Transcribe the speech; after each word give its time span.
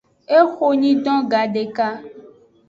Ehonyidon 0.37 1.19
gadeka. 1.31 1.87